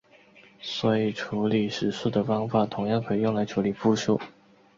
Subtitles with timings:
[0.63, 4.19] 所以处理实数的方法同样可以用来处理复数。